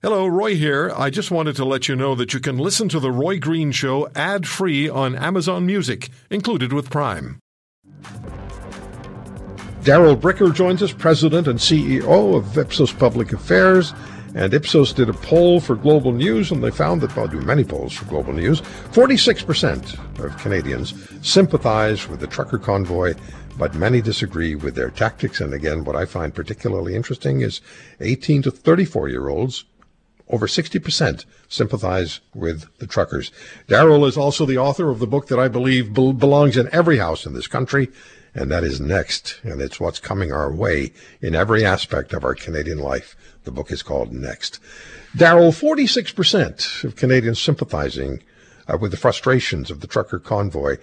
[0.00, 0.92] Hello, Roy here.
[0.94, 3.72] I just wanted to let you know that you can listen to The Roy Green
[3.72, 7.40] Show ad free on Amazon Music, included with Prime.
[9.82, 13.92] Darrell Bricker joins us, President and CEO of Ipsos Public Affairs.
[14.36, 17.64] And Ipsos did a poll for Global News, and they found that, well, do many
[17.64, 18.60] polls for Global News,
[18.92, 20.94] 46% of Canadians
[21.28, 23.14] sympathize with the trucker convoy,
[23.58, 25.40] but many disagree with their tactics.
[25.40, 27.60] And again, what I find particularly interesting is
[27.98, 29.64] 18 to 34 year olds
[30.30, 33.32] over 60% sympathize with the truckers.
[33.66, 36.98] Darrell is also the author of the book that I believe be- belongs in every
[36.98, 37.88] house in this country,
[38.34, 39.40] and that is Next.
[39.42, 43.16] And it's what's coming our way in every aspect of our Canadian life.
[43.44, 44.60] The book is called Next.
[45.16, 48.22] Darrell, 46% of Canadians sympathizing
[48.68, 50.76] uh, with the frustrations of the trucker convoy.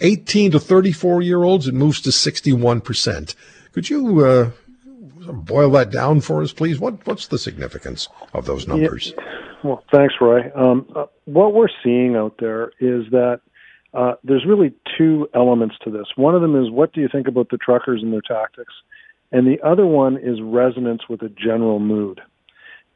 [0.00, 3.34] 18 to 34 year olds, it moves to 61%.
[3.72, 4.50] Could you uh,
[5.26, 6.78] boil that down for us, please?
[6.78, 9.14] What what's the significance of those numbers?
[9.16, 9.24] Yeah.
[9.64, 10.50] Well, thanks, Roy.
[10.56, 13.40] Um, uh, what we're seeing out there is that
[13.94, 16.06] uh, there's really two elements to this.
[16.16, 18.72] One of them is what do you think about the truckers and their tactics,
[19.30, 22.20] and the other one is resonance with a general mood.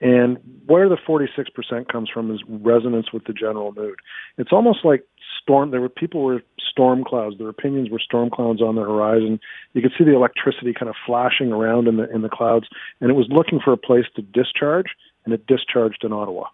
[0.01, 3.97] And where the 46% comes from is resonance with the general mood.
[4.37, 5.05] It's almost like
[5.47, 5.71] storm.
[5.71, 7.39] There were people were storm clouds.
[7.39, 9.39] Their opinions were storm clouds on the horizon.
[9.73, 12.67] You could see the electricity kind of flashing around in the in the clouds,
[13.01, 14.87] and it was looking for a place to discharge,
[15.25, 16.45] and it discharged in Ottawa.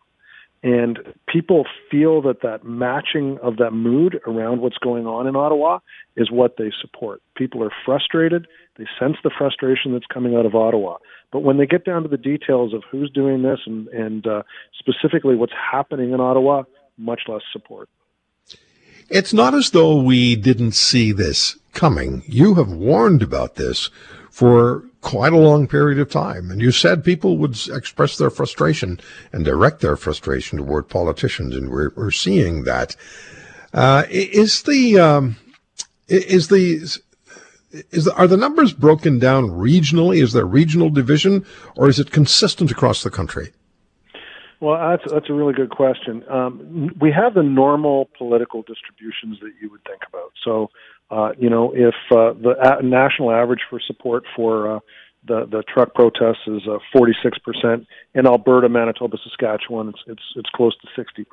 [0.65, 5.81] And people feel that that matching of that mood around what's going on in Ottawa
[6.17, 7.20] is what they support.
[7.35, 8.47] People are frustrated.
[8.77, 10.98] They sense the frustration that's coming out of Ottawa.
[11.33, 14.43] But when they get down to the details of who's doing this and, and uh,
[14.79, 16.63] specifically what's happening in Ottawa,
[16.97, 17.89] much less support.
[19.08, 22.22] It's not as though we didn't see this coming.
[22.27, 23.91] You have warned about this
[24.31, 26.50] for quite a long period of time.
[26.50, 29.00] And you said people would express their frustration
[29.33, 31.55] and direct their frustration toward politicians.
[31.55, 32.97] And we're, we're seeing that.
[33.75, 35.36] Uh, is the, um,
[36.08, 37.01] is the,
[37.91, 40.23] is the, are the numbers broken down regionally?
[40.23, 41.45] Is there regional division
[41.77, 43.52] or is it consistent across the country?
[44.62, 46.23] Well, that's that's a really good question.
[46.30, 50.30] Um, we have the normal political distributions that you would think about.
[50.45, 50.70] So,
[51.11, 54.78] uh, you know, if uh, the a- national average for support for uh,
[55.27, 60.77] the the truck protests is uh, 46% in Alberta, Manitoba, Saskatchewan, it's it's it's close
[60.79, 61.24] to 60%.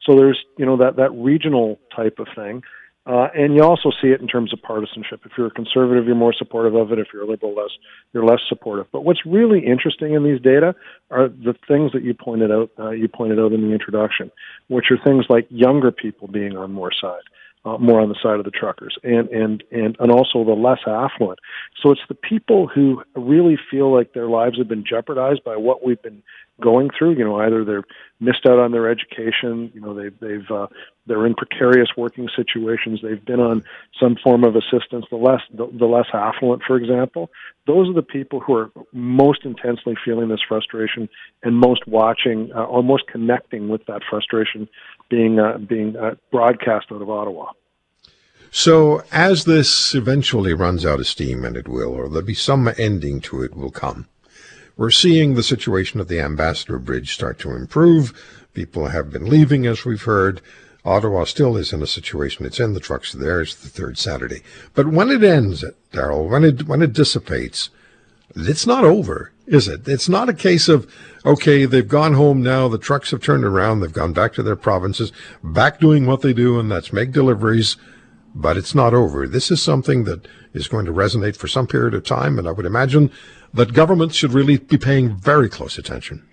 [0.00, 2.62] So there's you know that that regional type of thing.
[3.06, 5.20] Uh, and you also see it in terms of partisanship.
[5.26, 6.98] If you're a conservative, you're more supportive of it.
[6.98, 7.70] If you're a liberal, less
[8.14, 8.86] you're less supportive.
[8.92, 10.74] But what's really interesting in these data
[11.10, 12.70] are the things that you pointed out.
[12.78, 14.30] Uh, you pointed out in the introduction,
[14.68, 17.20] which are things like younger people being on more side,
[17.64, 20.80] uh, more on the side of the truckers, and and and and also the less
[20.86, 21.38] affluent.
[21.82, 25.84] So it's the people who really feel like their lives have been jeopardized by what
[25.84, 26.22] we've been
[26.60, 27.16] going through.
[27.16, 27.84] You know, either they're
[28.20, 29.70] missed out on their education.
[29.74, 30.66] You know, they've they've uh,
[31.06, 33.00] they're in precarious working situations.
[33.02, 33.64] They've been on
[34.00, 35.06] some form of assistance.
[35.10, 37.30] The less the, the less affluent, for example,
[37.66, 41.08] those are the people who are most intensely feeling this frustration
[41.42, 44.68] and most watching uh, or most connecting with that frustration
[45.08, 47.52] being uh, being uh, broadcast out of Ottawa.
[48.50, 52.72] So, as this eventually runs out of steam, and it will, or there'll be some
[52.78, 54.06] ending to it, will come.
[54.76, 58.12] We're seeing the situation of the Ambassador Bridge start to improve.
[58.54, 60.40] People have been leaving, as we've heard.
[60.84, 62.44] Ottawa still is in a situation.
[62.46, 63.12] It's in the trucks.
[63.12, 64.42] There's the third Saturday.
[64.74, 67.70] But when it ends, Darrell, when it when it dissipates,
[68.36, 69.86] it's not over, is it?
[69.86, 70.90] It's not a case of
[71.24, 72.68] okay, they've gone home now.
[72.68, 73.80] The trucks have turned around.
[73.80, 75.12] They've gone back to their provinces,
[75.42, 77.76] back doing what they do, and that's make deliveries.
[78.34, 79.28] But it's not over.
[79.28, 82.50] This is something that is going to resonate for some period of time, and I
[82.50, 83.12] would imagine
[83.52, 86.26] that governments should really be paying very close attention.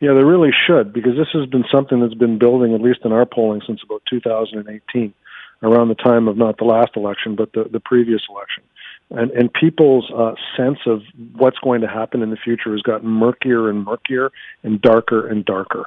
[0.00, 3.12] Yeah, they really should, because this has been something that's been building, at least in
[3.12, 5.14] our polling, since about 2018,
[5.62, 8.62] around the time of not the last election, but the, the previous election.
[9.10, 11.00] And, and people's uh, sense of
[11.34, 14.30] what's going to happen in the future has gotten murkier and murkier
[14.62, 15.86] and darker and darker.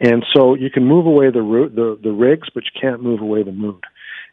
[0.00, 1.42] And so you can move away the,
[1.74, 3.84] the, the rigs, but you can't move away the mood.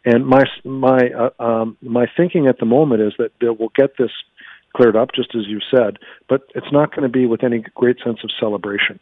[0.06, 4.12] And my my uh, um, my thinking at the moment is that we'll get this
[4.76, 5.98] cleared up, just as you said,
[6.30, 9.00] but it's not going to be with any great sense of celebration.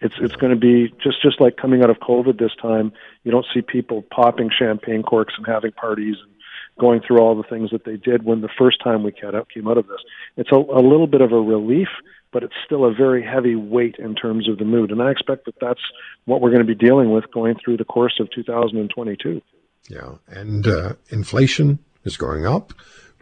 [0.00, 2.92] It's it's going to be just just like coming out of COVID this time.
[3.22, 6.32] You don't see people popping champagne corks and having parties and
[6.78, 9.48] going through all the things that they did when the first time we came out,
[9.48, 10.00] came out of this.
[10.36, 11.88] It's a, a little bit of a relief,
[12.32, 14.90] but it's still a very heavy weight in terms of the mood.
[14.90, 15.80] And I expect that that's
[16.24, 19.42] what we're going to be dealing with going through the course of 2022.
[19.88, 22.72] Yeah, and uh, inflation is going up.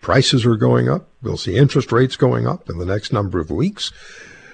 [0.01, 1.09] Prices are going up.
[1.23, 3.93] We'll see interest rates going up in the next number of weeks.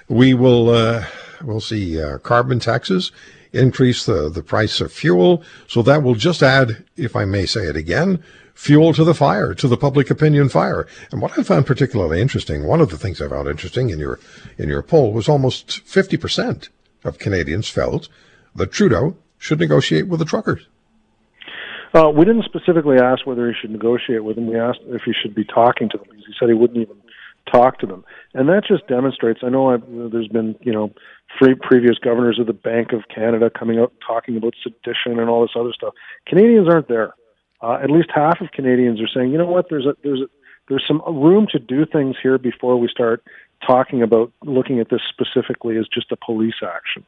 [0.07, 1.05] We will uh,
[1.43, 3.11] We'll see uh, carbon taxes
[3.51, 5.43] increase the, the price of fuel.
[5.67, 8.23] So that will just add, if I may say it again,
[8.53, 10.87] fuel to the fire, to the public opinion fire.
[11.11, 14.19] And what I found particularly interesting, one of the things I found interesting in your
[14.57, 16.69] in your poll was almost 50%
[17.03, 18.09] of Canadians felt
[18.55, 20.67] that Trudeau should negotiate with the truckers.
[21.93, 24.47] Uh, we didn't specifically ask whether he should negotiate with them.
[24.47, 26.97] We asked if he should be talking to them because he said he wouldn't even
[27.51, 28.03] talk to them,
[28.33, 29.41] and that just demonstrates.
[29.43, 30.91] I know I've, there's been you know
[31.37, 35.41] three previous governors of the Bank of Canada coming out talking about sedition and all
[35.41, 35.93] this other stuff.
[36.25, 37.13] Canadians aren't there.
[37.63, 40.25] Uh, at least half of Canadians are saying, you know what, there's a there's a
[40.67, 43.23] there's some room to do things here before we start
[43.65, 47.05] talking about looking at this specifically as just a police action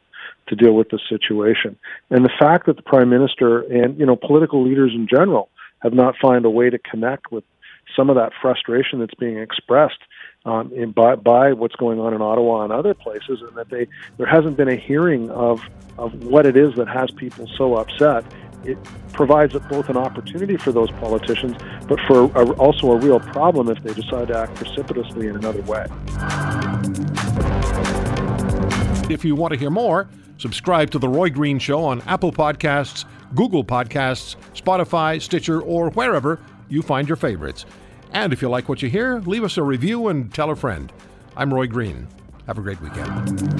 [0.47, 1.77] to deal with the situation.
[2.09, 5.49] And the fact that the prime minister and you know political leaders in general
[5.79, 7.43] have not found a way to connect with
[7.95, 9.99] some of that frustration that's being expressed
[10.45, 13.87] um, in, by, by what's going on in Ottawa and other places, and that they
[14.17, 15.61] there hasn't been a hearing of
[15.97, 18.25] of what it is that has people so upset.
[18.65, 18.77] It
[19.13, 21.55] provides both an opportunity for those politicians,
[21.87, 25.61] but for a, also a real problem if they decide to act precipitously in another
[25.61, 25.85] way.
[29.09, 33.05] If you want to hear more, subscribe to The Roy Green Show on Apple Podcasts,
[33.35, 37.65] Google Podcasts, Spotify, Stitcher, or wherever you find your favorites.
[38.13, 40.91] And if you like what you hear, leave us a review and tell a friend.
[41.37, 42.07] I'm Roy Green.
[42.47, 43.55] Have a great weekend.